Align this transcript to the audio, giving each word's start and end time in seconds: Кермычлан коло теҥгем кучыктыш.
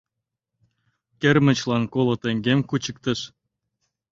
Кермычлан 1.19 1.83
коло 1.93 2.15
теҥгем 2.21 2.59
кучыктыш. 2.69 3.19